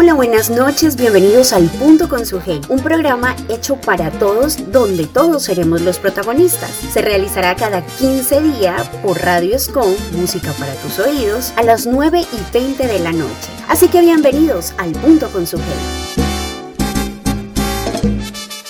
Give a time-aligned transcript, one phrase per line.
[0.00, 5.08] Hola, buenas noches, bienvenidos al Punto con su Hey, un programa hecho para todos donde
[5.08, 6.70] todos seremos los protagonistas.
[6.70, 12.20] Se realizará cada 15 días por Radio Scon, música para tus oídos, a las 9
[12.20, 13.50] y 20 de la noche.
[13.68, 15.64] Así que bienvenidos al Punto con su Hey.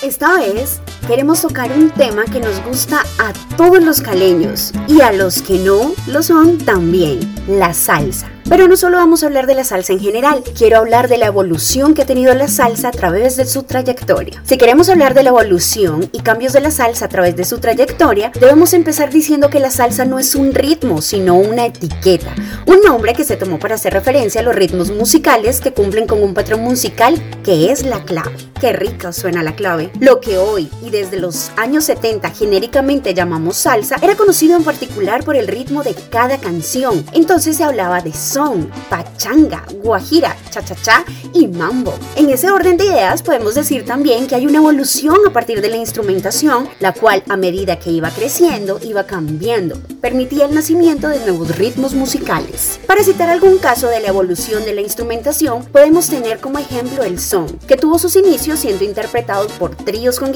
[0.01, 5.11] Esta vez queremos tocar un tema que nos gusta a todos los caleños y a
[5.11, 7.19] los que no lo son también,
[7.49, 8.31] la salsa.
[8.49, 11.27] Pero no solo vamos a hablar de la salsa en general, quiero hablar de la
[11.27, 14.43] evolución que ha tenido la salsa a través de su trayectoria.
[14.43, 17.59] Si queremos hablar de la evolución y cambios de la salsa a través de su
[17.59, 22.35] trayectoria, debemos empezar diciendo que la salsa no es un ritmo, sino una etiqueta,
[22.67, 26.23] un nombre que se tomó para hacer referencia a los ritmos musicales que cumplen con
[26.23, 28.35] un patrón musical que es la clave.
[28.59, 29.91] Qué rica suena la clave.
[30.01, 35.23] Lo que hoy y desde los años 70 genéricamente llamamos salsa era conocido en particular
[35.23, 37.05] por el ritmo de cada canción.
[37.13, 41.95] Entonces se hablaba de son, pachanga, guajira, cha-cha-cha y mambo.
[42.17, 45.69] En ese orden de ideas podemos decir también que hay una evolución a partir de
[45.69, 51.21] la instrumentación, la cual a medida que iba creciendo iba cambiando, permitía el nacimiento de
[51.21, 52.81] nuevos ritmos musicales.
[52.87, 57.21] Para citar algún caso de la evolución de la instrumentación, podemos tener como ejemplo el
[57.21, 60.33] son, que tuvo sus inicios siendo interpretado por tríos con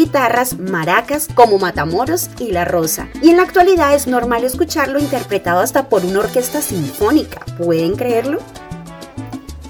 [0.59, 3.09] maracas como Matamoros y La Rosa.
[3.23, 7.41] Y en la actualidad es normal escucharlo interpretado hasta por una orquesta sinfónica.
[7.57, 8.41] ¿Pueden creerlo?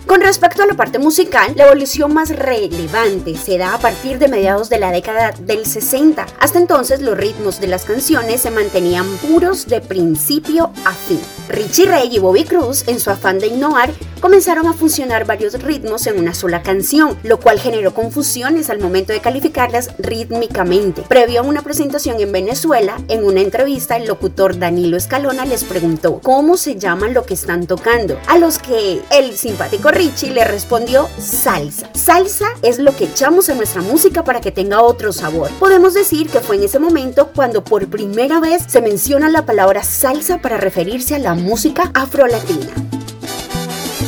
[0.07, 4.29] Con respecto a la parte musical, la evolución más relevante se da a partir de
[4.29, 6.27] mediados de la década del 60.
[6.39, 11.21] Hasta entonces los ritmos de las canciones se mantenían puros de principio a fin.
[11.49, 16.07] Richie Ray y Bobby Cruz, en su afán de innovar, comenzaron a funcionar varios ritmos
[16.07, 21.03] en una sola canción, lo cual generó confusiones al momento de calificarlas rítmicamente.
[21.03, 26.21] Previo a una presentación en Venezuela, en una entrevista, el locutor Danilo Escalona les preguntó
[26.21, 31.09] cómo se llaman lo que están tocando, a los que el simpático Richie le respondió
[31.19, 31.89] salsa.
[31.93, 35.51] Salsa es lo que echamos en nuestra música para que tenga otro sabor.
[35.61, 39.85] Podemos decir que fue en ese momento cuando por primera vez se menciona la palabra
[39.85, 42.73] salsa para referirse a la música afrolatina.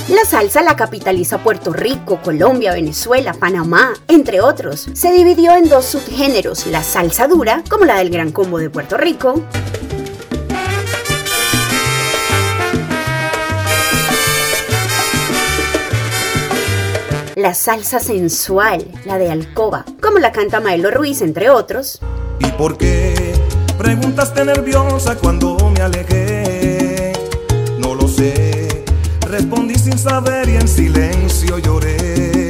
[0.08, 4.88] La salsa la capitaliza Puerto Rico, Colombia, Venezuela, Panamá, entre otros.
[4.94, 8.96] Se dividió en dos subgéneros, la salsa dura, como la del Gran Combo de Puerto
[8.96, 9.42] Rico,
[17.44, 22.00] la salsa sensual, la de alcoba, como la canta Maelo Ruiz, entre otros.
[22.38, 23.34] ¿Y por qué
[23.76, 27.12] preguntaste nerviosa cuando me alejé?
[27.76, 28.86] No lo sé,
[29.28, 32.48] respondí sin saber y en silencio lloré.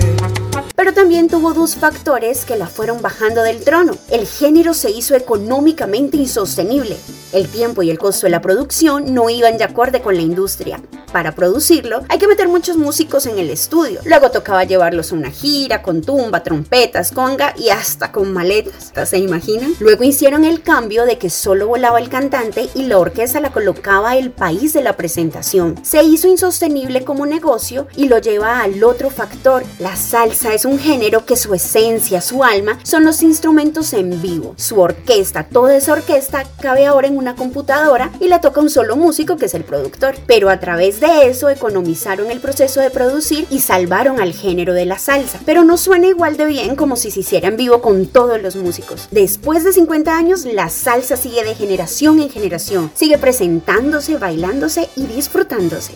[0.76, 3.96] Pero también tuvo dos factores que la fueron bajando del trono.
[4.12, 6.96] El género se hizo económicamente insostenible.
[7.32, 10.80] El tiempo y el costo de la producción no iban de acorde con la industria
[11.14, 14.00] para producirlo, hay que meter muchos músicos en el estudio.
[14.04, 18.90] Luego tocaba llevarlos a una gira con tumba, trompetas, conga y hasta con maletas.
[19.08, 19.74] ¿Se imaginan?
[19.78, 24.16] Luego hicieron el cambio de que solo volaba el cantante y la orquesta la colocaba
[24.16, 25.78] el país de la presentación.
[25.84, 29.62] Se hizo insostenible como negocio y lo lleva al otro factor.
[29.78, 34.54] La salsa es un género que su esencia, su alma, son los instrumentos en vivo.
[34.56, 38.96] Su orquesta, toda esa orquesta cabe ahora en una computadora y la toca un solo
[38.96, 40.16] músico que es el productor.
[40.26, 44.72] Pero a través de de eso economizaron el proceso de producir y salvaron al género
[44.72, 45.38] de la salsa.
[45.44, 48.56] Pero no suena igual de bien como si se hiciera en vivo con todos los
[48.56, 49.08] músicos.
[49.10, 55.06] Después de 50 años, la salsa sigue de generación en generación, sigue presentándose, bailándose y
[55.06, 55.92] disfrutándose.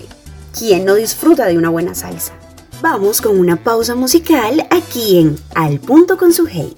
[0.56, 2.32] ¿Quién no disfruta de una buena salsa?
[2.82, 6.76] Vamos con una pausa musical aquí en Al Punto con su Hey.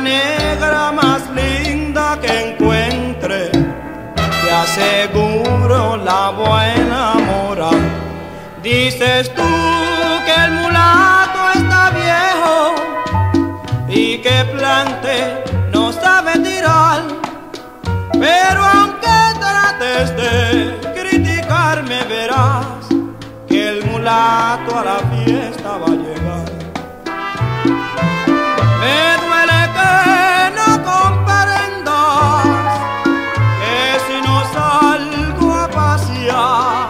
[0.00, 7.80] Negra más linda que encuentre, te aseguro vuelvo a enamorar.
[8.62, 9.42] Dices tú
[10.26, 12.74] que el mulato está viejo
[13.88, 17.02] y que plante no sabe tirar,
[18.12, 18.95] pero aunque
[19.78, 22.88] trates de criticarme verás
[23.48, 26.44] que el mulato a la fiesta va a llegar.
[28.80, 29.92] Me duele que
[30.58, 32.44] no comprendas
[33.60, 36.88] que si no salgo a pasear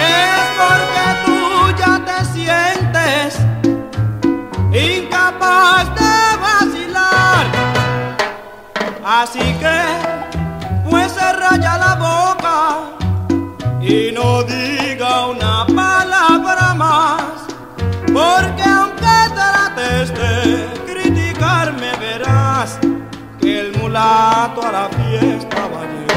[0.00, 1.38] es porque tú
[1.78, 3.38] ya te sientes
[4.72, 7.46] incapaz de vacilar.
[9.04, 10.33] Así que
[11.52, 12.96] la boca
[13.80, 17.22] y no diga una palabra más,
[18.06, 22.78] porque aunque trates de criticarme verás
[23.40, 26.13] que el mulato a la fiesta va a llegar.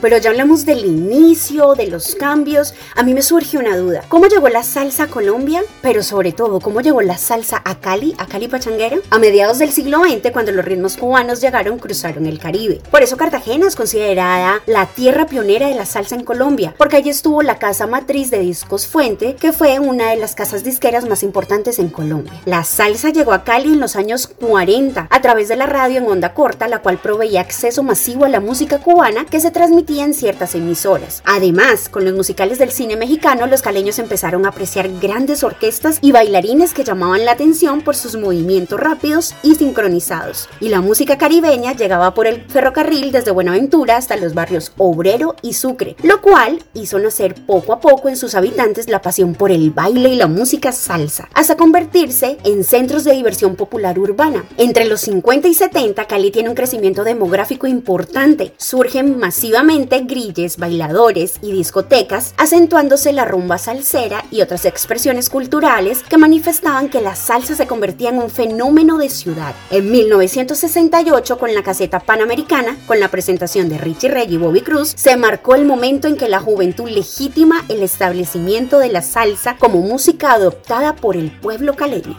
[0.00, 2.74] Pero ya hablamos del inicio, de los cambios.
[2.94, 4.04] A mí me surge una duda.
[4.08, 5.62] ¿Cómo llegó la salsa a Colombia?
[5.82, 8.98] Pero sobre todo, ¿cómo llegó la salsa a Cali, a Cali Pachanguera?
[9.10, 12.80] A mediados del siglo XX, cuando los ritmos cubanos llegaron, cruzaron el Caribe.
[12.90, 17.10] Por eso Cartagena es considerada la tierra pionera de la salsa en Colombia, porque allí
[17.10, 21.22] estuvo la casa matriz de Discos Fuente, que fue una de las casas disqueras más
[21.22, 22.40] importantes en Colombia.
[22.44, 26.06] La salsa llegó a Cali en los años 40 a través de la radio en
[26.06, 30.12] onda corta, la cual proveía acceso masivo a la música cubana que se transmitía en
[30.12, 31.22] ciertas emisoras.
[31.24, 36.12] Además, con los musicales del cine mexicano, los caleños empezaron a apreciar grandes orquestas y
[36.12, 40.48] bailarines que llamaban la atención por sus movimientos rápidos y sincronizados.
[40.60, 45.54] Y la música caribeña llegaba por el ferrocarril desde Buenaventura hasta los barrios Obrero y
[45.54, 49.70] Sucre, lo cual hizo nacer poco a poco en sus habitantes la pasión por el
[49.70, 54.44] baile y la música salsa, hasta convertirse en centros de diversión popular urbana.
[54.58, 58.52] Entre los 50 y 70, Cali tiene un crecimiento demográfico importante.
[58.58, 66.18] Surgen masivamente grilles, bailadores y discotecas, acentuándose la rumba salsera y otras expresiones culturales que
[66.18, 69.54] manifestaban que la salsa se convertía en un fenómeno de ciudad.
[69.70, 74.92] En 1968, con la caseta panamericana, con la presentación de Richie Ray y Bobby Cruz,
[74.96, 79.80] se marcó el momento en que la juventud legitima el establecimiento de la salsa como
[79.80, 82.16] música adoptada por el pueblo caleño.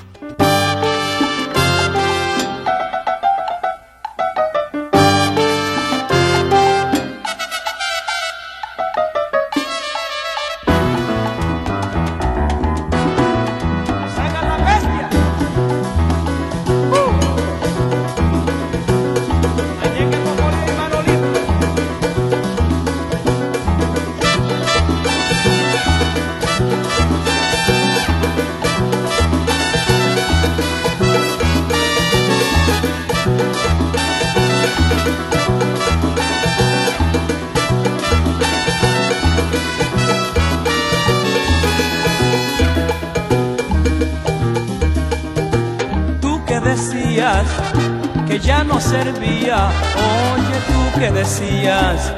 [48.91, 52.13] Oye tú que decías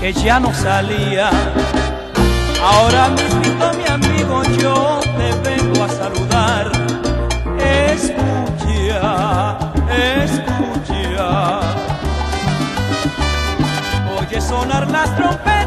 [0.00, 1.30] que ya no salía.
[2.62, 6.70] Ahora mismo mi amigo yo te vengo a saludar.
[7.88, 9.00] Escucha,
[10.22, 11.60] escucha.
[14.18, 15.61] Oye sonar las trompetas,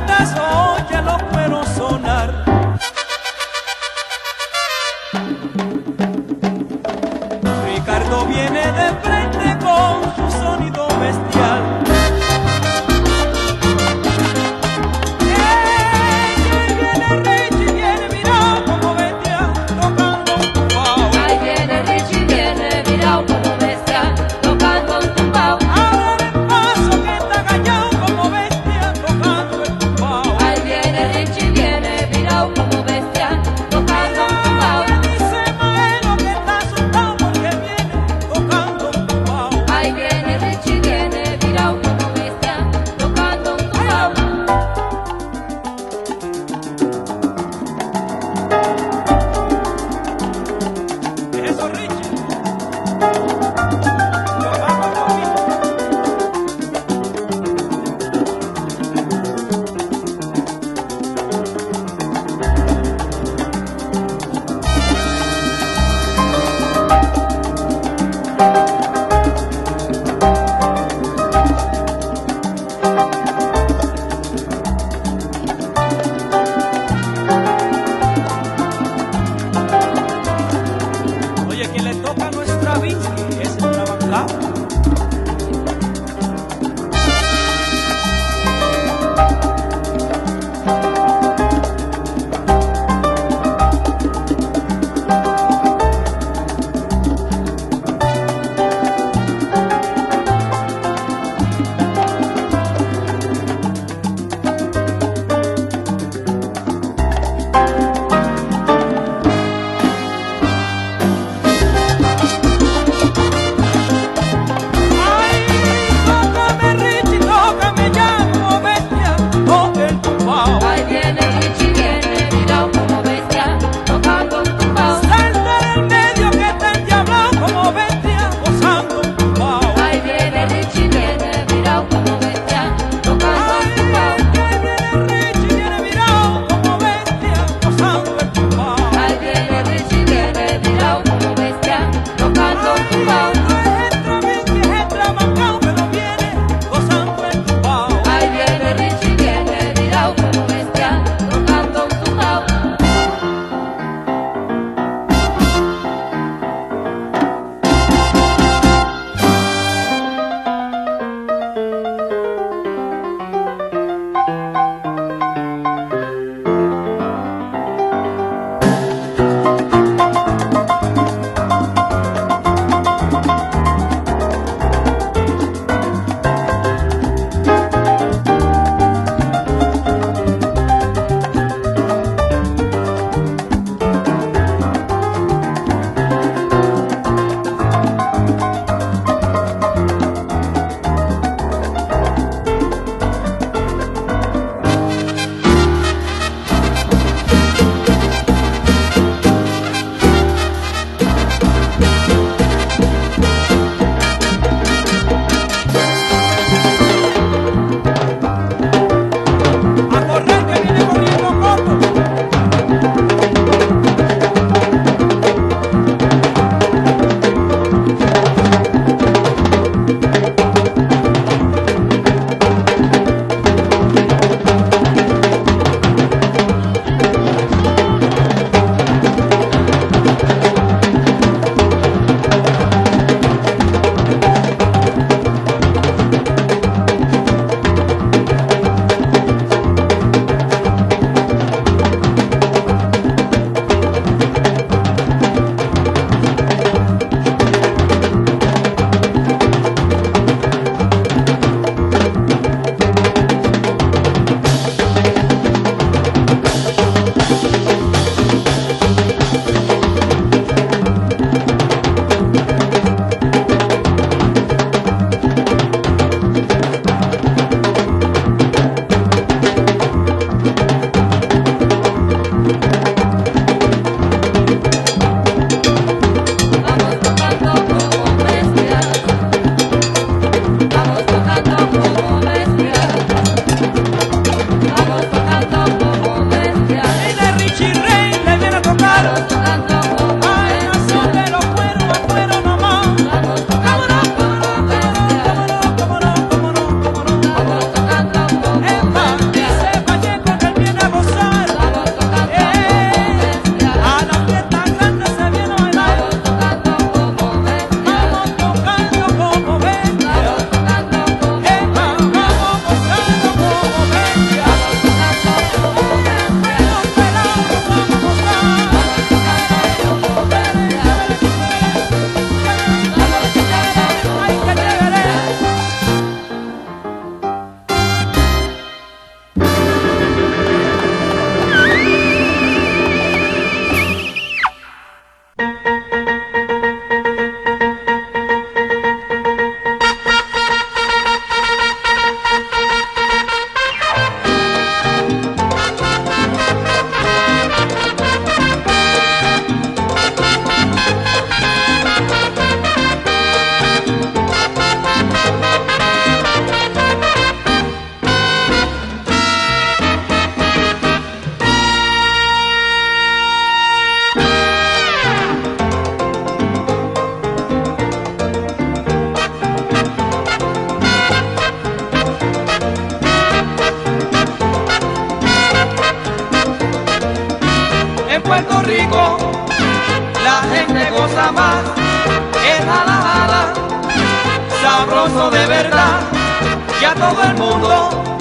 [386.81, 388.17] ya todo el mundo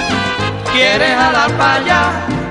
[0.72, 2.02] quiere jalar para allá,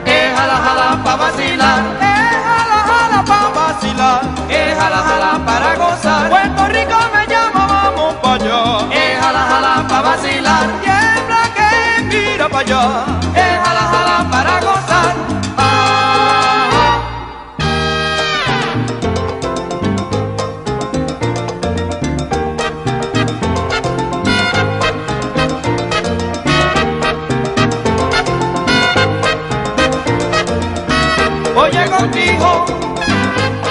[0.06, 6.30] es jala jala para vacilar, es jala jala para vacilar, es jala jala para gozar,
[6.30, 12.50] Puerto Rico me llama, vamos para allá, es jala jala para vacilar, tiembla que mira
[12.50, 13.06] para allá,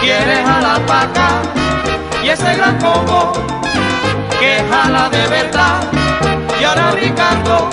[0.02, 1.28] quieres jalar pa' acá
[2.24, 3.32] y ese gran combo
[4.38, 5.80] que jala de verdad.
[6.60, 7.70] Y ahora Ricardo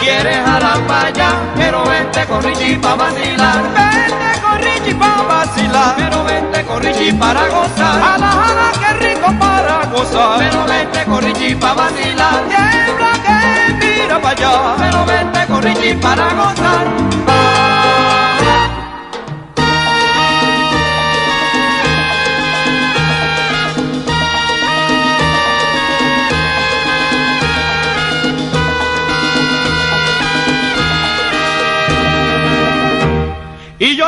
[0.00, 3.62] quiere jalar pa' allá, pero vente con Richie pa' vacilar.
[3.74, 8.00] Vente con Richie pa' vacilar, pero vente con Richie para gozar.
[8.04, 12.40] Jala, jala, qué rico para gozar, pero vente con Richie pa' vacilar.
[12.48, 17.45] Tiembla que mira pa' allá, pero vente con Richie para gozar.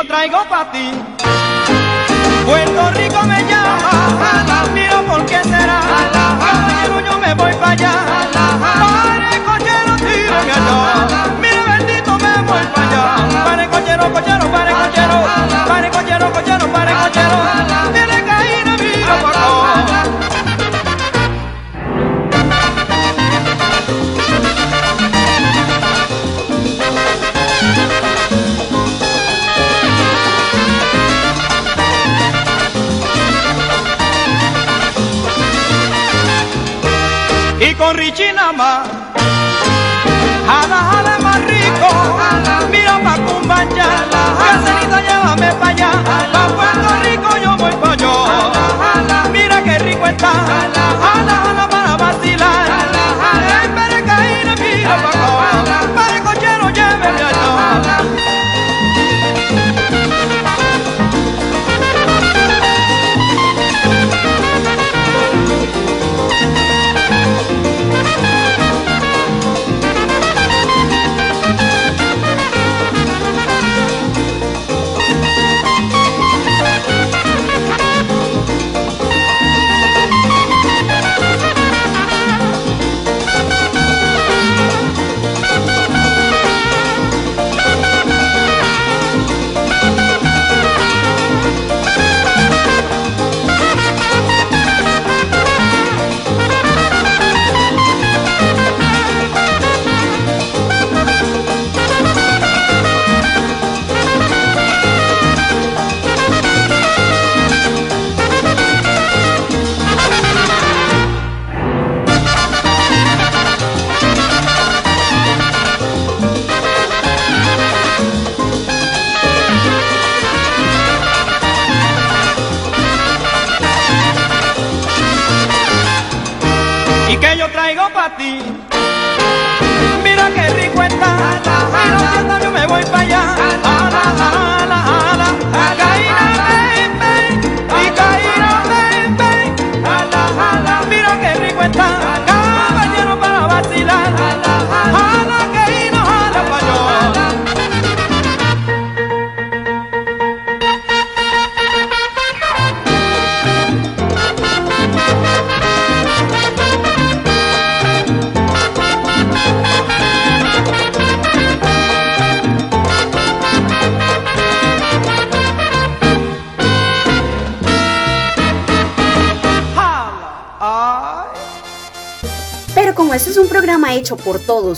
[0.09, 0.91] Traigo para ti.
[2.43, 5.81] Puerto Rico me llama, mira por qué será.
[6.13, 7.93] Caballero, yo me voy para allá.
[8.33, 11.09] Pare, cochero, tírame allá.
[11.39, 13.43] Mira, bendito, me voy para allá.
[13.45, 15.17] Pare, cochero, cochero, pare, cochero.
[15.67, 17.98] Pare, cochero, cochero, pare, cochero.
[38.55, 38.87] Más.
[40.47, 41.89] Jala, jala más rico,
[42.71, 43.87] mira pa' Cumbaya,
[44.39, 48.13] Caserito llévame pa' allá, pa' Puerto Rico yo voy pa' yo.
[49.31, 50.31] Mira qué rico está,
[51.01, 52.78] jala, jala para vacilar,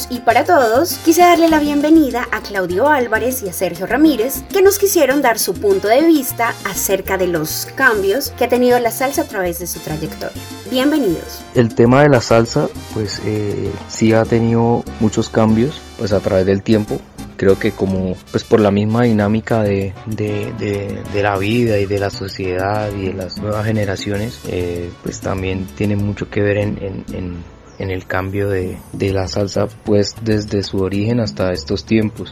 [0.09, 4.61] y para todos, quise darle la bienvenida a Claudio Álvarez y a Sergio Ramírez, que
[4.61, 8.89] nos quisieron dar su punto de vista acerca de los cambios que ha tenido la
[8.91, 10.41] salsa a través de su trayectoria.
[10.69, 11.41] Bienvenidos.
[11.55, 16.45] El tema de la salsa, pues eh, sí ha tenido muchos cambios, pues a través
[16.45, 17.01] del tiempo.
[17.35, 21.85] Creo que como, pues por la misma dinámica de, de, de- de la vida y
[21.85, 26.57] de la sociedad y de las nuevas generaciones, eh, pues también tiene mucho que ver
[26.59, 27.43] en, en-
[27.79, 32.31] en el cambio de, de la salsa, pues desde su origen hasta estos tiempos.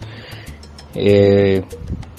[0.95, 1.63] Eh,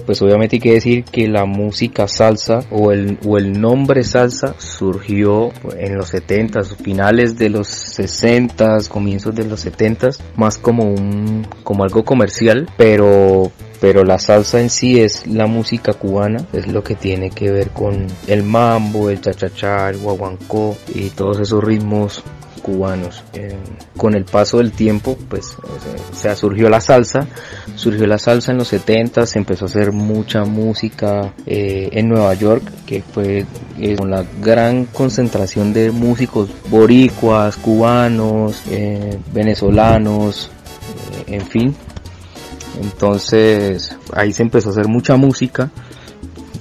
[0.06, 4.54] pues obviamente hay que decir que la música salsa o el, o el nombre salsa
[4.58, 11.46] surgió en los 70 finales de los 60 comienzos de los 70 más como un
[11.62, 16.84] como algo comercial pero pero la salsa en sí es la música cubana, es lo
[16.84, 22.22] que tiene que ver con el mambo, el cha-cha-cha, el guaguancó y todos esos ritmos
[22.60, 23.22] cubanos.
[23.32, 23.56] Eh,
[23.96, 27.26] con el paso del tiempo, pues, o sea, surgió la salsa,
[27.74, 32.34] surgió la salsa en los 70, se empezó a hacer mucha música eh, en Nueva
[32.34, 33.44] York, que fue
[33.78, 38.62] eh, con la gran concentración de músicos boricuas, cubanos,
[39.32, 40.50] venezolanos,
[41.26, 41.74] en fin,
[42.80, 45.70] entonces ahí se empezó a hacer mucha música,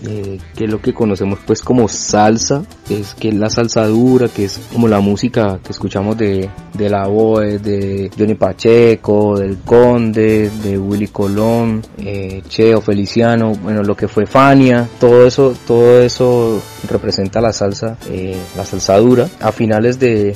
[0.05, 3.85] eh, que es lo que conocemos pues como salsa, que es, que es la salsa
[3.87, 9.37] dura, que es como la música que escuchamos de, de la voz de Johnny Pacheco,
[9.37, 15.53] del Conde, de Willy Colón, eh, Cheo Feliciano, bueno lo que fue Fania, todo eso,
[15.65, 19.27] todo eso representa la salsa, eh, la salsa dura.
[19.41, 20.35] A finales de,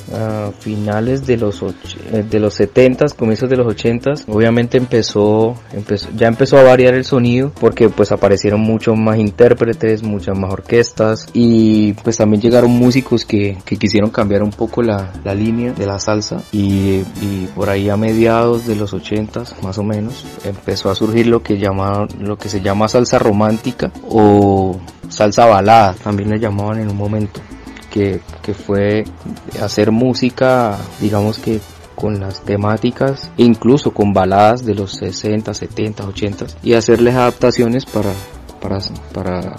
[0.60, 6.28] finales de los eh, de los 70s, comienzos de los 80s, obviamente empezó, empezó, ya
[6.28, 9.53] empezó a variar el sonido porque pues aparecieron muchos más intérpretes,
[10.02, 15.12] muchas más orquestas y pues también llegaron músicos que, que quisieron cambiar un poco la,
[15.24, 19.78] la línea de la salsa y, y, por ahí a mediados de los 80s más
[19.78, 24.78] o menos empezó a surgir lo que llama, lo que se llama salsa romántica o
[25.08, 27.40] salsa balada, también le llamaban en un momento,
[27.90, 29.04] que, que fue
[29.62, 31.60] hacer música, digamos que
[31.94, 38.10] con las temáticas, incluso con baladas de los 60, 70, 80 y hacerles adaptaciones para,
[39.12, 39.56] para,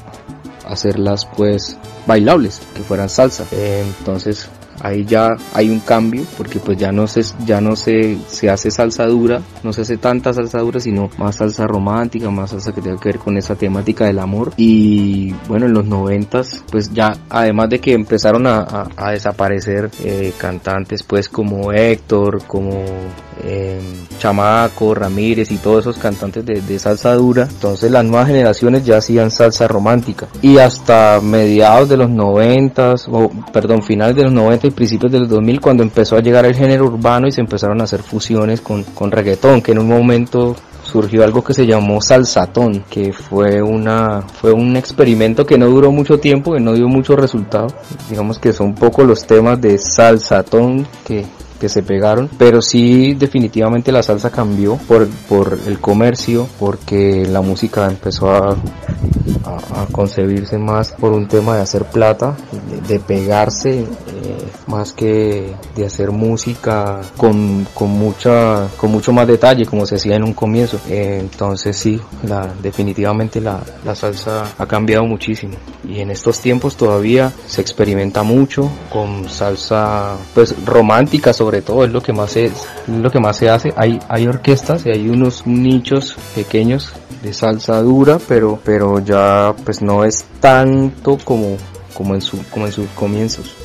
[0.67, 3.45] hacerlas pues bailables, que fueran salsa.
[3.51, 4.49] Entonces
[4.85, 8.69] ahí ya hay un cambio porque pues ya no se ya no se, se hace
[8.69, 12.81] salsa dura no se hace tanta salsa dura sino más salsa romántica más salsa que
[12.81, 17.17] tenga que ver con esa temática del amor y bueno en los noventas pues ya
[17.29, 22.85] además de que empezaron a, a, a desaparecer eh, cantantes pues como Héctor como
[23.43, 23.79] eh,
[24.17, 27.47] Chamaco, Ramírez y todos esos cantantes de, de, salsa dura.
[27.49, 30.27] Entonces las nuevas generaciones ya hacían salsa romántica.
[30.41, 35.19] Y hasta mediados de los 90, o perdón, finales de los 90 y principios de
[35.19, 38.61] los 2000, cuando empezó a llegar el género urbano y se empezaron a hacer fusiones
[38.61, 43.61] con, con reggaetón, que en un momento surgió algo que se llamó salsatón, que fue
[43.61, 47.67] una fue un experimento que no duró mucho tiempo, que no dio mucho resultado.
[48.09, 51.25] Digamos que son poco los temas de salsatón que
[51.59, 57.41] que se pegaron, pero sí definitivamente la salsa cambió por, por el comercio, porque la
[57.41, 58.51] música empezó a,
[59.43, 63.85] a, a concebirse más por un tema de hacer plata, de, de pegarse, eh,
[64.67, 70.15] más que de hacer música con, con, mucha, con mucho más detalle, como se hacía
[70.15, 70.79] en un comienzo.
[70.89, 75.53] Eh, entonces sí, la, definitivamente la, la salsa ha cambiado muchísimo.
[75.87, 81.91] Y en estos tiempos todavía se experimenta mucho con salsa pues romántica sobre todo, es
[81.91, 82.51] lo que más se,
[82.87, 83.73] lo que más se hace.
[83.75, 89.81] Hay, hay orquestas y hay unos nichos pequeños de salsa dura, pero, pero ya pues
[89.81, 91.57] no es tanto como,
[91.93, 93.64] como en su, como en sus comienzos.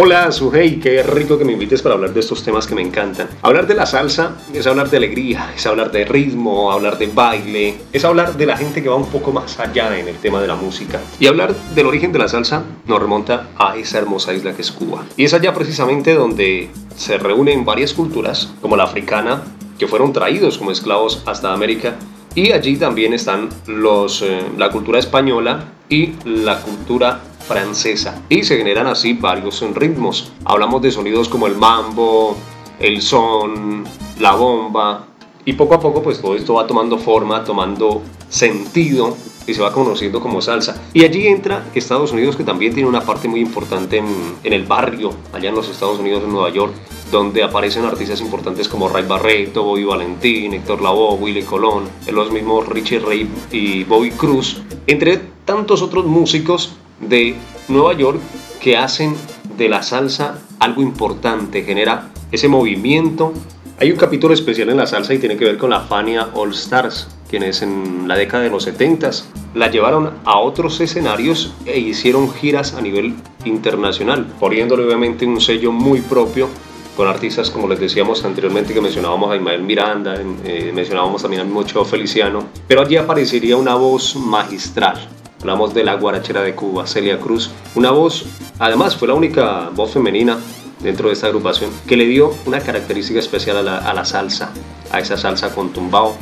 [0.00, 3.28] Hola, Sujei, qué rico que me invites para hablar de estos temas que me encantan.
[3.42, 7.74] Hablar de la salsa es hablar de alegría, es hablar de ritmo, hablar de baile,
[7.92, 10.46] es hablar de la gente que va un poco más allá en el tema de
[10.46, 11.00] la música.
[11.18, 14.70] Y hablar del origen de la salsa nos remonta a esa hermosa isla que es
[14.70, 15.04] Cuba.
[15.16, 19.42] Y es allá precisamente donde se reúnen varias culturas, como la africana,
[19.80, 21.96] que fueron traídos como esclavos hasta América.
[22.36, 28.58] Y allí también están los, eh, la cultura española y la cultura francesa y se
[28.58, 30.32] generan así varios ritmos.
[30.44, 32.36] Hablamos de sonidos como el mambo,
[32.78, 33.84] el son,
[34.20, 35.06] la bomba
[35.44, 39.72] y poco a poco pues todo esto va tomando forma, tomando sentido y se va
[39.72, 40.80] conociendo como salsa.
[40.92, 44.06] Y allí entra Estados Unidos que también tiene una parte muy importante en,
[44.44, 46.74] el barrio, allá en los Estados Unidos, en Nueva York,
[47.10, 52.68] donde aparecen artistas importantes como Ray Barreto, Bobby Valentín, Héctor Lavoe, Willy Colón, los mismos
[52.68, 57.34] Richie Ray y Bobby Cruz, entre tantos otros músicos de
[57.68, 58.20] Nueva York
[58.60, 59.14] que hacen
[59.56, 63.32] de la salsa algo importante, genera ese movimiento.
[63.80, 66.52] Hay un capítulo especial en la salsa y tiene que ver con la Fania All
[66.52, 69.10] Stars, quienes en la década de los 70
[69.54, 75.72] la llevaron a otros escenarios e hicieron giras a nivel internacional, poniéndole obviamente un sello
[75.72, 76.48] muy propio
[76.96, 81.46] con artistas como les decíamos anteriormente que mencionábamos a Ismael Miranda, eh, mencionábamos también al
[81.46, 84.98] mismo Cheo Feliciano, pero allí aparecería una voz magistral,
[85.40, 87.50] Hablamos de la guarachera de Cuba, Celia Cruz.
[87.76, 88.26] Una voz,
[88.58, 90.38] además fue la única voz femenina
[90.80, 94.50] dentro de esta agrupación que le dio una característica especial a la, a la salsa,
[94.90, 96.16] a esa salsa con tumbao,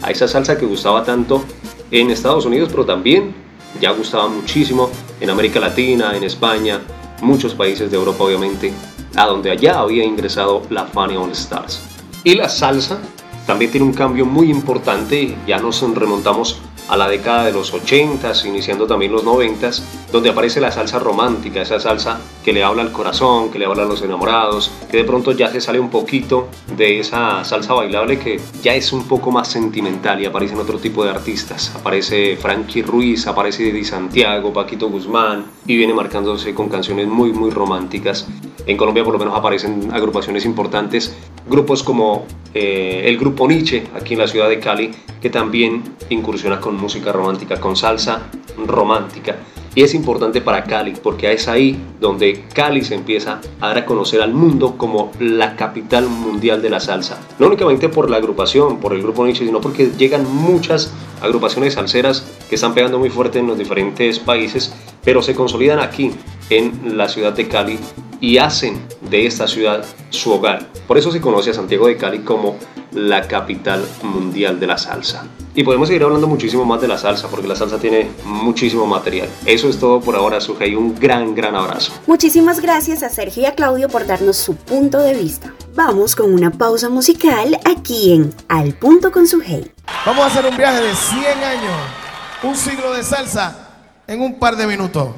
[0.00, 1.44] a esa salsa que gustaba tanto
[1.90, 3.34] en Estados Unidos, pero también
[3.80, 6.80] ya gustaba muchísimo en América Latina, en España,
[7.20, 8.72] muchos países de Europa obviamente,
[9.16, 11.82] a donde allá había ingresado la Funny All Stars.
[12.24, 12.98] Y la salsa
[13.46, 18.46] también tiene un cambio muy importante, ya nos remontamos a la década de los 80s,
[18.46, 22.92] iniciando también los 90s, donde aparece la salsa romántica, esa salsa que le habla al
[22.92, 26.48] corazón, que le habla a los enamorados, que de pronto ya se sale un poquito
[26.76, 31.04] de esa salsa bailable que ya es un poco más sentimental y aparecen otro tipo
[31.04, 31.72] de artistas.
[31.74, 37.50] Aparece Frankie Ruiz, aparece Di Santiago, Paquito Guzmán y viene marcándose con canciones muy muy
[37.50, 38.26] románticas.
[38.66, 41.16] En Colombia por lo menos aparecen agrupaciones importantes,
[41.48, 44.90] grupos como eh, el grupo Nietzsche aquí en la ciudad de Cali,
[45.20, 48.22] que también incursiona con música romántica, con salsa
[48.66, 49.36] romántica.
[49.74, 53.86] Y es importante para Cali porque es ahí donde Cali se empieza a dar a
[53.86, 57.18] conocer al mundo como la capital mundial de la salsa.
[57.38, 62.26] No únicamente por la agrupación, por el grupo Nietzsche, sino porque llegan muchas agrupaciones salseras
[62.50, 66.10] que están pegando muy fuerte en los diferentes países, pero se consolidan aquí
[66.50, 67.78] en la ciudad de Cali
[68.20, 70.68] y hacen de esta ciudad su hogar.
[70.86, 72.56] Por eso se conoce a Santiago de Cali como
[72.92, 75.26] la capital mundial de la salsa.
[75.54, 79.28] Y podemos seguir hablando muchísimo más de la salsa, porque la salsa tiene muchísimo material.
[79.44, 81.92] Eso es todo por ahora, y Un gran, gran abrazo.
[82.06, 85.52] Muchísimas gracias a Sergio y a Claudio por darnos su punto de vista.
[85.74, 89.70] Vamos con una pausa musical aquí en Al Punto con Sujei.
[90.06, 91.74] Vamos a hacer un viaje de 100 años,
[92.42, 93.68] un siglo de salsa,
[94.06, 95.08] en un par de minutos.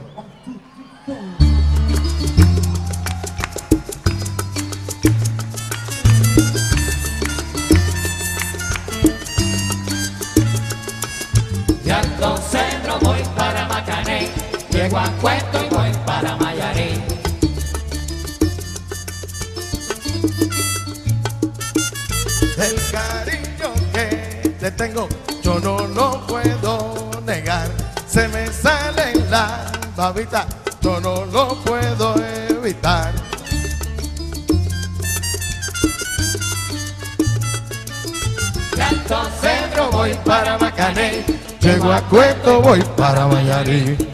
[14.84, 17.02] Llego a Cueto y voy para Mayarí.
[22.58, 25.08] El cariño que te tengo
[25.42, 27.68] yo no lo puedo negar.
[28.06, 30.46] Se me sale la babita,
[30.82, 32.14] yo no lo puedo
[32.50, 33.12] evitar.
[39.40, 41.24] Centro voy para Macané
[41.60, 44.13] Llego a Cueto, voy para Mayarí.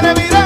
[0.00, 0.37] Viene Richie,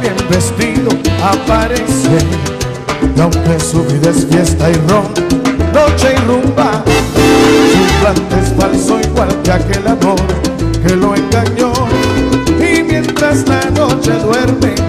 [0.00, 0.90] bien vestido,
[1.22, 2.18] aparece.
[3.16, 5.06] Y aunque su vida es fiesta y ron,
[5.72, 6.82] noche y rumba,
[7.72, 10.20] su planta es falso igual que aquel amor
[10.86, 11.72] que lo engañó.
[12.58, 14.79] Y mientras la noche duerme,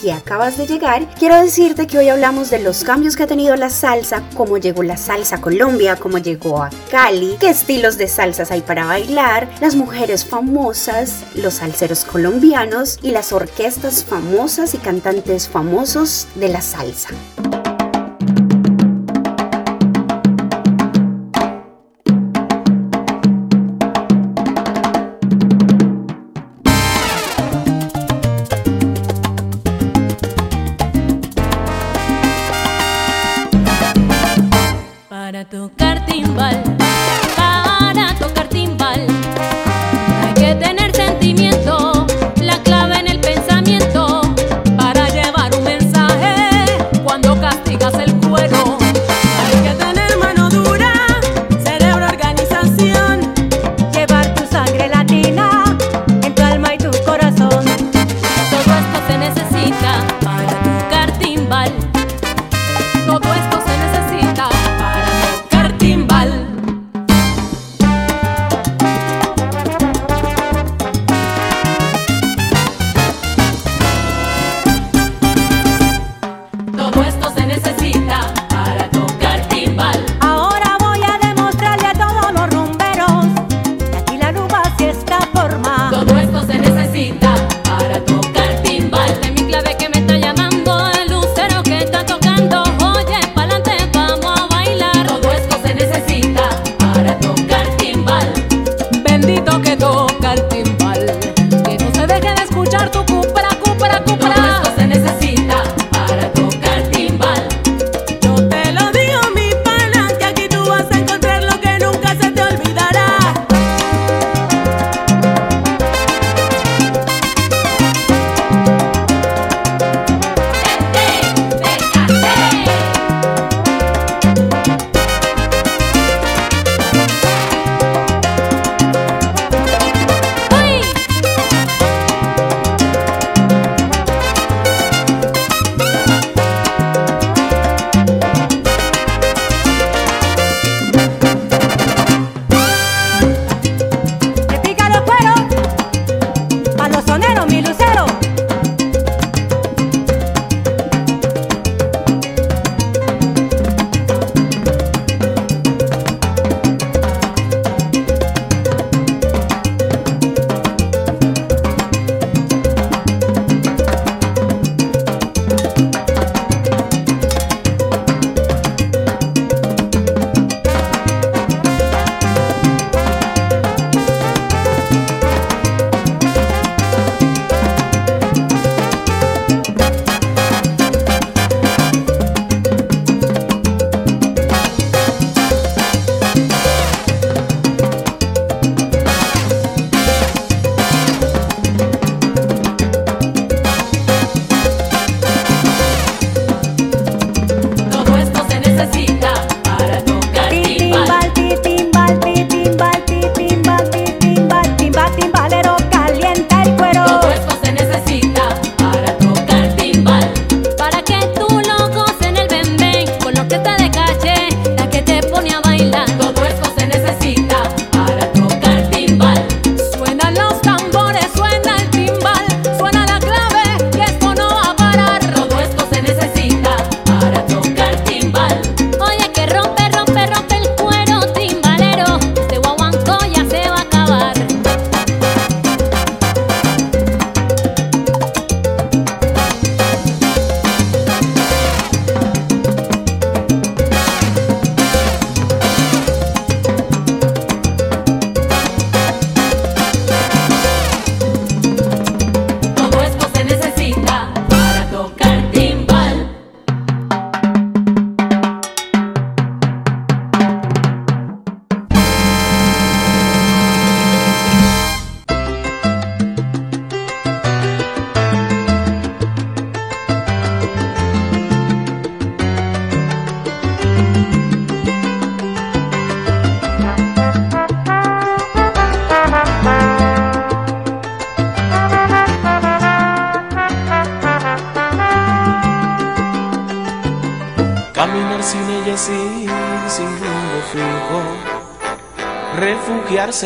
[0.00, 3.54] si acabas de llegar, quiero decirte que hoy hablamos de los cambios que ha tenido
[3.56, 8.08] la salsa, cómo llegó la salsa a Colombia, cómo llegó a Cali, qué estilos de
[8.08, 14.78] salsas hay para bailar, las mujeres famosas, los salseros colombianos y las orquestas famosas y
[14.78, 17.10] cantantes famosos de la salsa.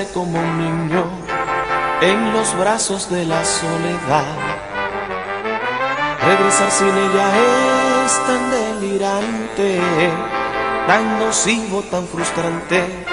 [0.03, 1.05] como un niño
[2.01, 4.25] en los brazos de la soledad.
[6.21, 7.31] Regresar sin ella
[8.05, 9.81] es tan delirante,
[10.89, 13.05] tan nocivo, tan frustrante,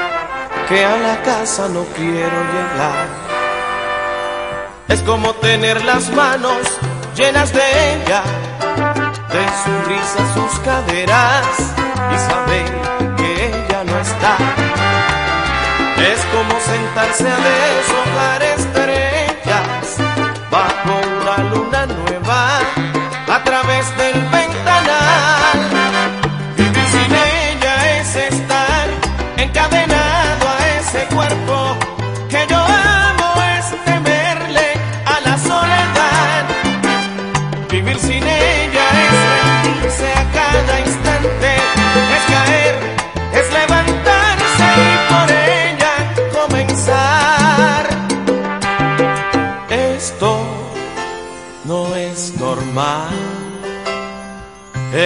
[0.67, 3.07] que a la casa no quiero llegar.
[4.87, 6.79] Es como tener las manos
[7.15, 8.23] llenas de ella,
[9.29, 11.45] de su risa, sus caderas,
[12.11, 14.70] y saber que ella no está.
[16.01, 18.80] Es como sentarse a deshojar estrellas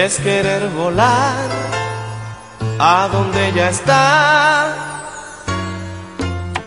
[0.04, 1.48] es querer volar
[2.78, 4.74] a donde ella está.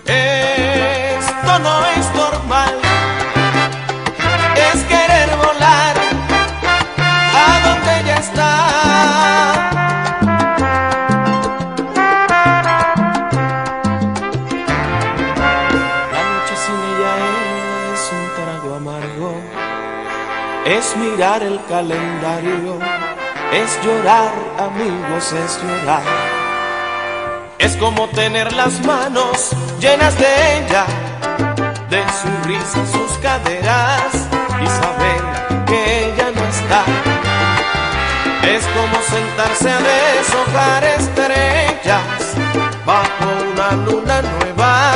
[0.06, 2.76] Esto no es normal,
[4.72, 5.96] es querer volar
[7.46, 8.52] a donde ella está.
[16.14, 17.14] La noche sin ella
[17.94, 19.32] es un trago amargo,
[20.66, 22.80] es mirar el calendario,
[23.52, 26.04] es llorar, amigos, es llorar.
[27.58, 30.86] Es como tener las manos llenas de ella,
[31.90, 34.14] de su risa, sus caderas
[34.62, 36.84] y saber que ella no está.
[38.48, 42.36] Es como sentarse a deshojar estrellas
[42.86, 44.92] bajo una luna nueva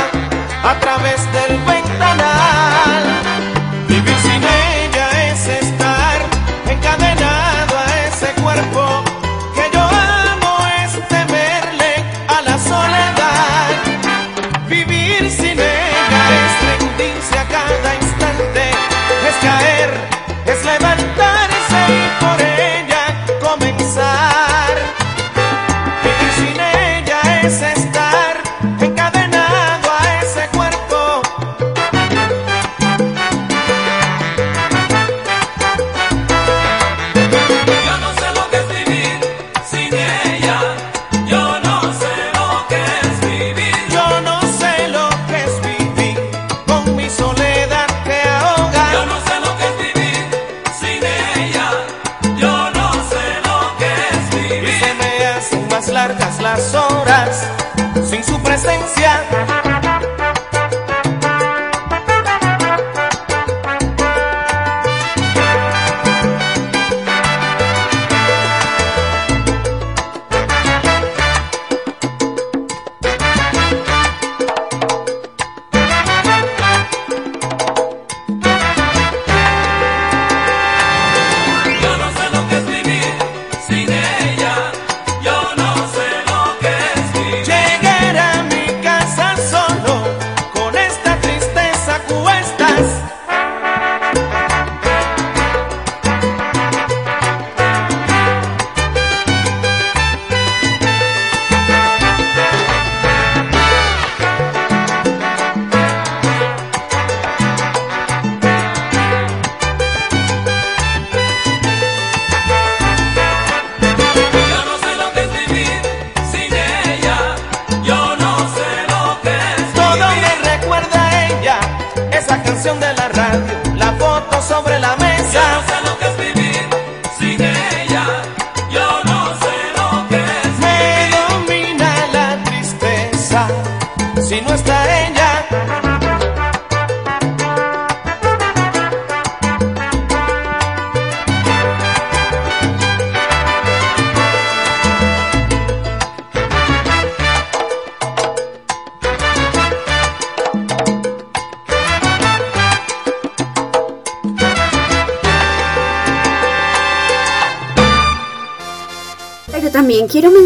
[0.62, 1.83] a través del 20.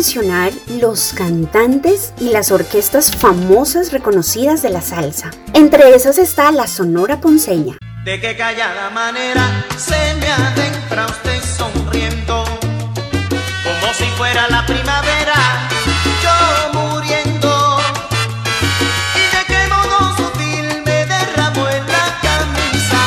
[0.08, 5.30] Mencionar los cantantes y las orquestas famosas reconocidas de la salsa.
[5.52, 7.76] Entre esas está la Sonora Ponceña.
[8.06, 12.42] De qué callada manera se me adentra usted sonriendo,
[13.64, 15.68] como si fuera la primavera,
[16.22, 17.78] yo muriendo.
[19.14, 22.98] Y de qué modo sutil me derramó en la camisa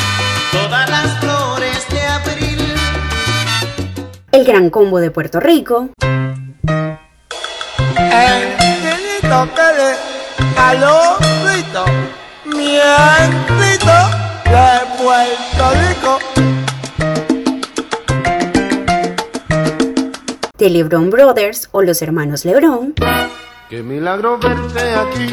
[0.52, 2.76] todas las flores de abril.
[4.46, 5.90] Gran Combo de Puerto Rico,
[8.12, 11.86] El grito que le caló grito,
[12.46, 12.78] mi
[13.48, 13.98] grito
[14.46, 16.20] de Puerto Rico.
[20.58, 22.94] The LeBron Brothers o los hermanos LeBron,
[23.70, 25.30] Qué milagro verte aquí.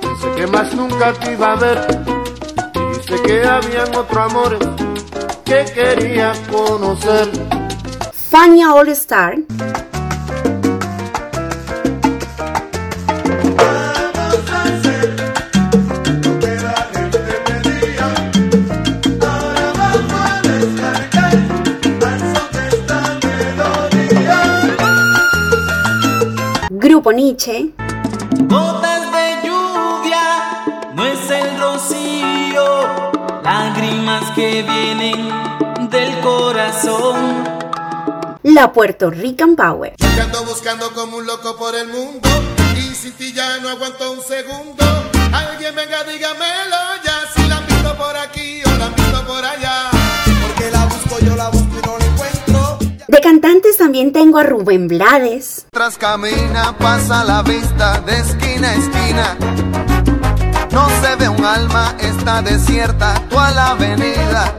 [0.00, 1.78] Pensé que más nunca te iba a ver.
[2.72, 4.58] Dijiste que habían otro amor
[5.44, 7.28] que quería conocer.
[8.30, 9.34] Fania All Star,
[27.14, 27.70] Nietzsche,
[28.46, 35.28] Gotas de lluvia, no es el rocío, lágrimas que vienen
[35.90, 37.44] del corazón.
[38.42, 42.28] La Puerto Rican Power, Que ando buscando como un loco por el mundo.
[42.76, 44.84] Y sin ti ya no aguanto un segundo.
[45.32, 46.81] Alguien venga, dígamelo
[53.22, 59.36] cantantes también tengo a Rubén Blades, Tras camina, pasa la vista de esquina a esquina.
[60.72, 64.52] No se ve un alma, está desierta toda la avenida.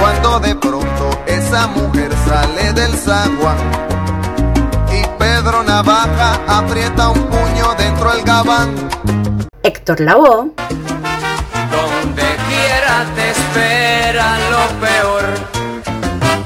[0.00, 3.58] Cuando de pronto esa mujer sale del zaguán
[4.92, 8.74] y Pedro Navaja aprieta un puño dentro del gabán.
[9.62, 10.52] Héctor Lavoe,
[11.74, 15.55] Donde quiera te espera lo peor.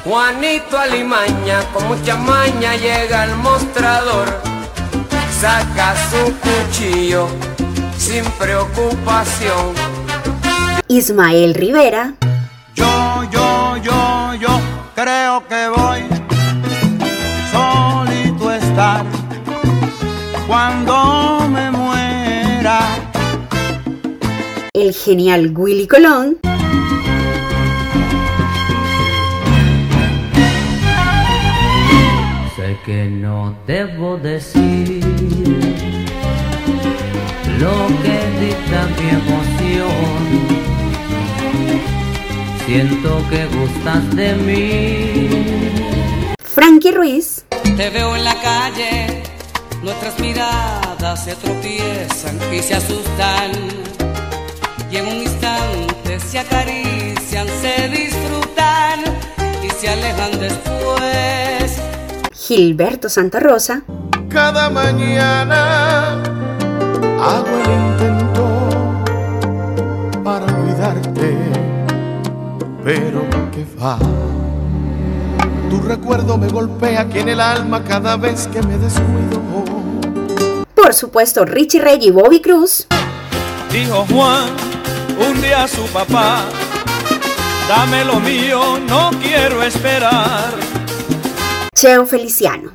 [0.04, 4.28] Juanito Alimaña con mucha maña llega al mostrador.
[5.40, 7.28] Saca su cuchillo
[7.96, 9.74] sin preocupación.
[10.88, 12.14] Ismael Rivera,
[12.74, 14.60] Yo, yo, yo, yo
[14.94, 16.04] creo que voy
[17.52, 19.04] solito a estar
[20.48, 22.80] cuando me muera.
[24.72, 26.38] el genial Willy Colón,
[32.90, 35.04] que no debo decir
[37.62, 40.22] lo que dicta mi emoción.
[42.66, 45.28] Siento que gustas de mí.
[46.42, 47.44] Frankie Ruiz,
[47.76, 49.22] Te veo en la calle,
[49.84, 53.52] nuestras miradas se tropiezan y se asustan.
[54.90, 58.98] Y en un instante se acarician, se disfrutan
[59.62, 61.59] y se alejan después.
[62.50, 63.84] Gilberto Santa Rosa,
[64.28, 66.20] Cada mañana
[67.22, 68.58] hago el intento
[70.24, 71.38] para olvidarte,
[72.82, 73.22] pero
[73.52, 74.00] ¿qué va?
[75.70, 79.40] Tu recuerdo me golpea aquí en el alma cada vez que me descuido.
[80.74, 82.88] por supuesto Richie Ray y Bobby Cruz,
[83.70, 84.48] Dijo Juan
[85.24, 86.40] un día a su papá,
[87.68, 90.79] dame lo mío, no quiero esperar.
[91.80, 92.72] Cheo Feliciano,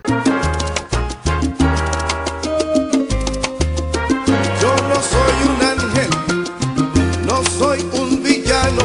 [4.59, 6.09] Yo no soy un ángel,
[7.27, 8.81] no soy un villano,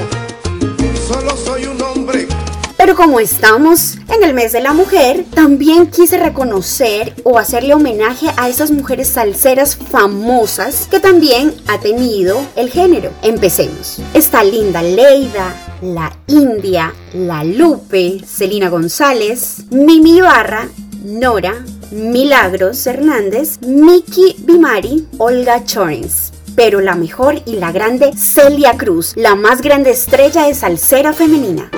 [1.08, 2.28] solo soy un hombre.
[2.76, 8.26] Pero como estamos en el mes de la mujer, también quise reconocer o hacerle homenaje
[8.36, 13.10] a esas mujeres salseras famosas que también ha tenido el género.
[13.22, 14.02] Empecemos.
[14.12, 20.68] Está Linda Leida, La India, La Lupe, Celina González, Mimi Ibarra,
[21.04, 21.54] Nora,
[21.90, 26.32] Milagros Hernández, Miki Bimari, Olga Chorens.
[26.54, 31.70] Pero la mejor y la grande Celia Cruz, la más grande estrella de salsera femenina.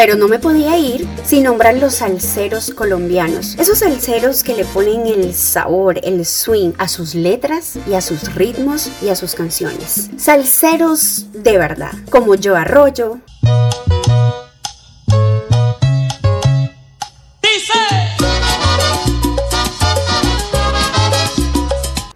[0.00, 3.54] Pero no me podía ir sin nombrar los salseros colombianos.
[3.58, 8.34] Esos salseros que le ponen el sabor, el swing a sus letras y a sus
[8.34, 10.08] ritmos y a sus canciones.
[10.16, 13.18] Salseros de verdad, como Yo Arroyo,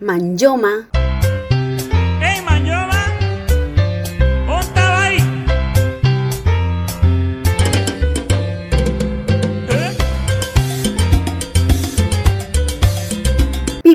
[0.00, 0.88] Manyoma,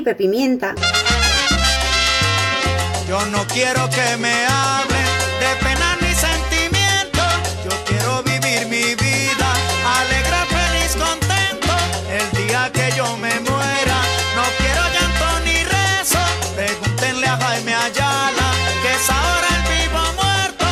[0.00, 0.74] Pipe Pimienta,
[3.06, 7.20] Yo no quiero que me hablen de pena ni sentimiento.
[7.64, 9.48] Yo quiero vivir mi vida
[9.98, 11.74] alegre, feliz, contento.
[12.08, 13.98] El día que yo me muera,
[14.36, 16.18] no quiero llanto ni rezo.
[16.56, 20.64] Pregúntenle a Jaime Ayala, que es ahora el vivo muerto.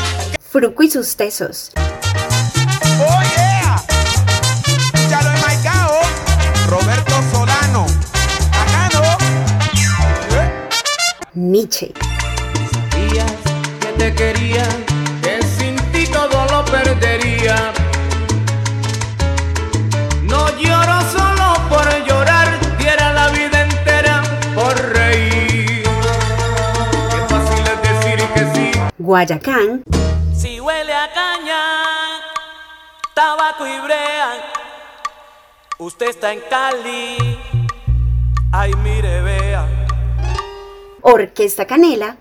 [0.50, 1.70] Fruco y sus tesos.
[11.48, 11.94] Nietzsche.
[12.70, 13.32] Sabías
[13.80, 14.68] que te quería,
[15.22, 17.72] que sin ti todo lo perdería.
[20.24, 24.22] No lloro solo por llorar, diera la vida entera
[24.54, 25.84] por reír.
[27.12, 28.80] Qué fácil es decir que sí.
[28.98, 29.82] Guayacán.
[30.34, 31.62] Si huele a caña,
[33.14, 34.52] tabaco y brea,
[35.78, 37.38] usted está en Cali.
[38.52, 39.77] Ay, mire, vea.
[41.10, 42.18] Orquesta Canela.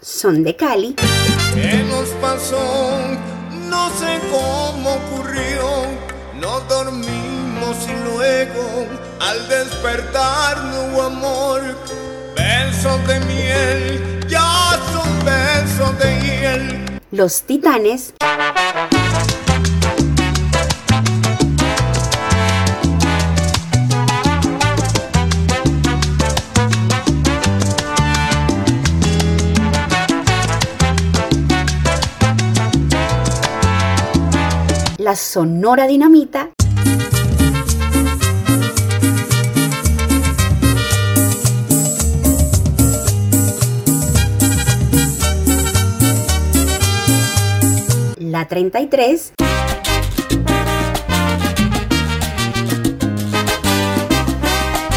[0.00, 0.94] Son de Cali.
[1.54, 3.00] ¿Qué nos pasó?
[3.68, 5.86] No sé cómo ocurrió.
[6.40, 8.86] Nos dormimos y luego
[9.18, 10.82] al despertar no.
[12.82, 17.00] Besos de miel, ya son besos de hiel.
[17.12, 18.12] Los Titanes.
[34.98, 36.51] La Sonora Dinamita.
[48.52, 49.32] 33.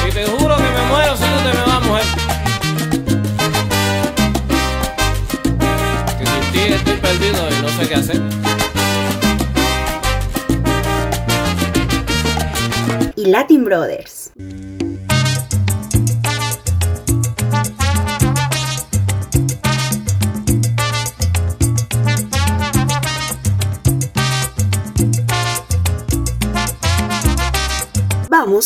[0.05, 2.03] Y te juro que me muero si no te me vas, mujer.
[6.19, 8.21] Que sin ti estoy perdido y no sé qué hacer.
[13.15, 14.24] y Latin Brothers.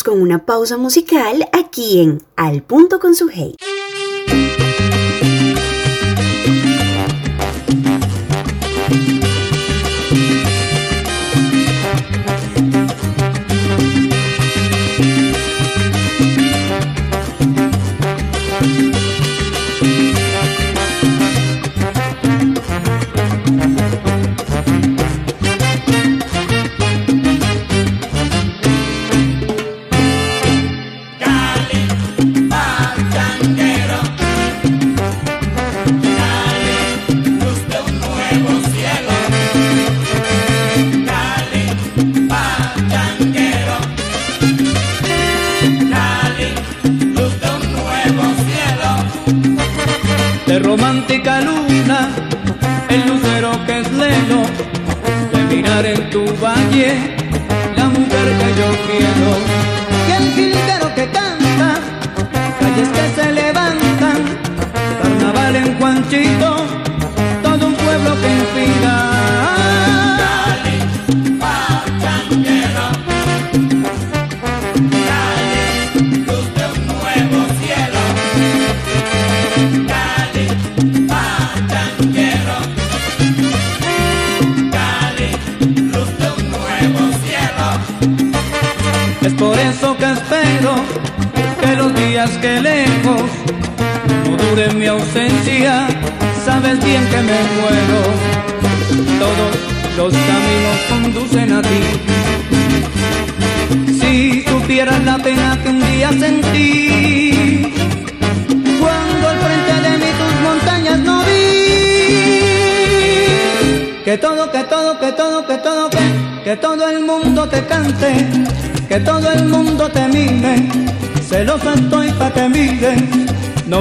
[0.10, 3.69] Con una pausa musical aquí en Al Punto con su Hey.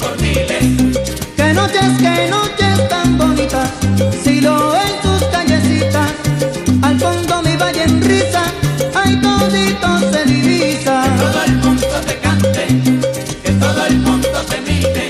[0.00, 3.68] Que noches, que noches tan bonitas,
[4.24, 6.10] si lo en sus callecitas,
[6.80, 8.44] al fondo mi valle en risa,
[8.94, 11.02] hay todito se divisa.
[11.04, 12.66] Que todo el mundo te cante,
[13.42, 15.08] que todo el mundo te mire,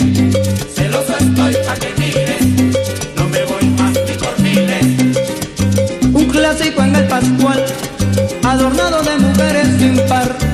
[0.74, 1.90] celoso estoy pa' que
[3.14, 4.86] no me voy más ni por miles.
[6.12, 7.64] Un clásico en el Pascual,
[8.42, 10.49] adornado de mujeres sin par.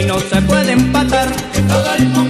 [0.00, 1.28] y no se puede empatar.
[1.52, 2.23] Que todo el mundo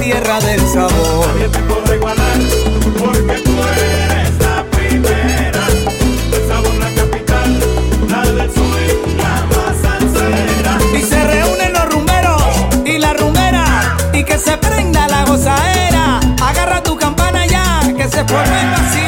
[0.00, 1.26] tierra del sabor.
[2.98, 5.66] Porque tú eres la primera.
[10.94, 12.42] Y se reúnen los rumberos
[12.84, 16.20] y la rumbera, y que se prenda la gozaera.
[16.42, 19.07] Agarra tu campana ya, que se forme el vacío.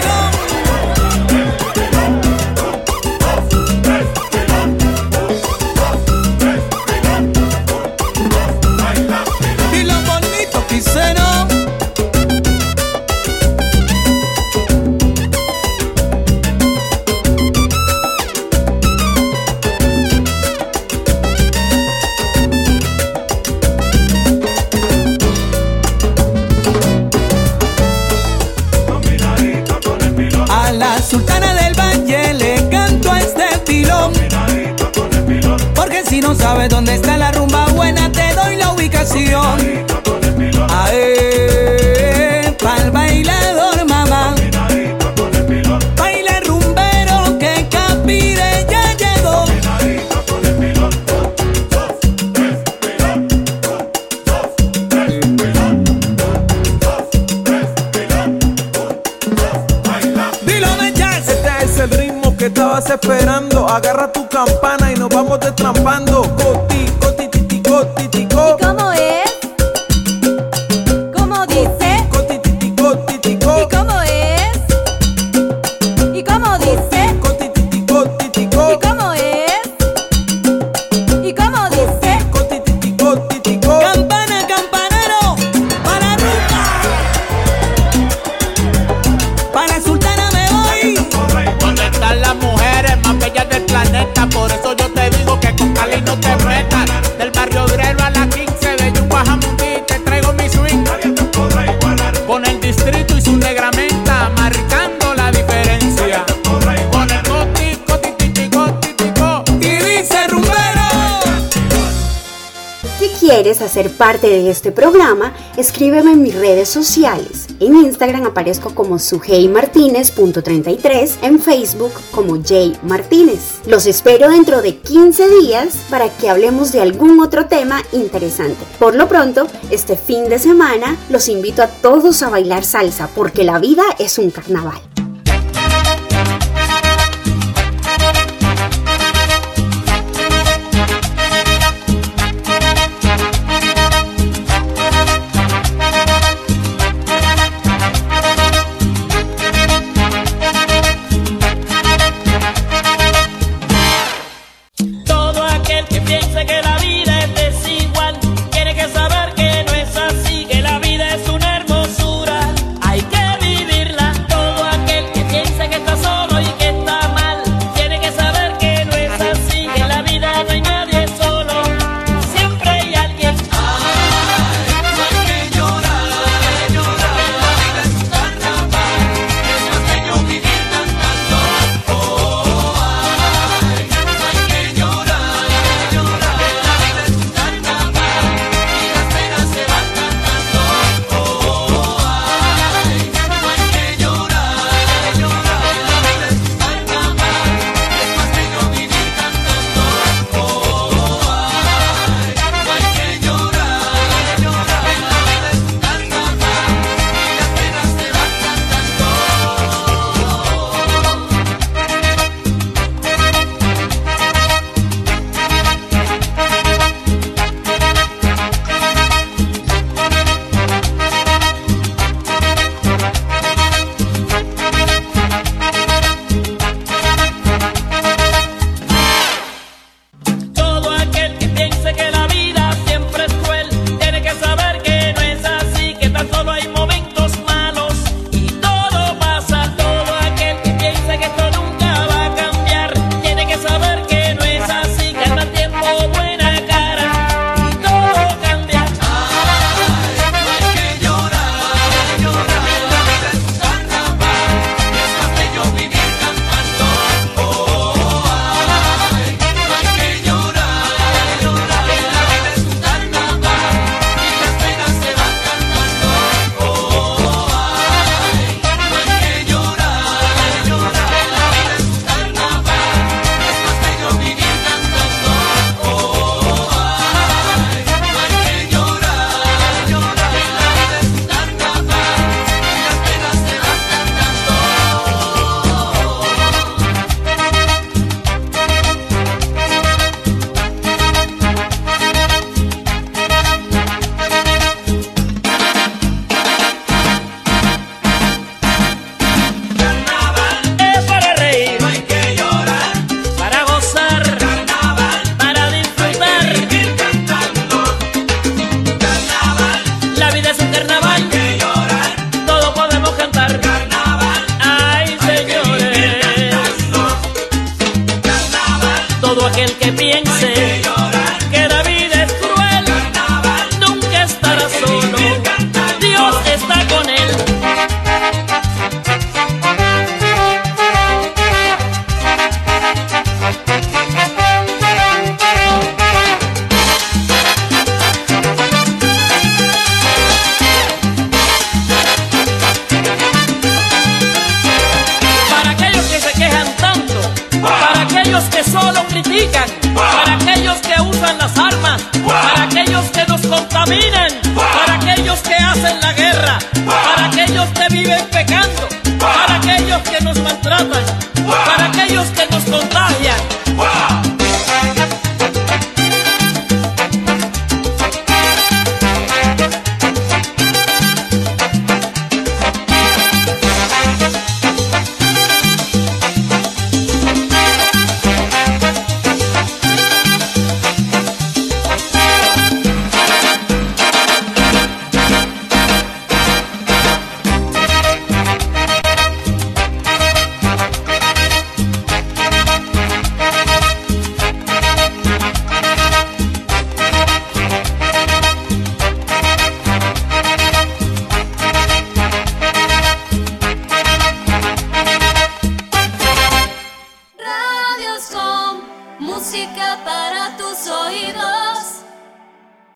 [113.81, 117.47] ser parte de este programa, escríbeme en mis redes sociales.
[117.61, 123.63] En Instagram aparezco como sujeimartinez.33, en Facebook como J Martínez.
[123.67, 128.63] Los espero dentro de 15 días para que hablemos de algún otro tema interesante.
[128.79, 133.45] Por lo pronto, este fin de semana los invito a todos a bailar salsa porque
[133.45, 134.83] la vida es un carnaval.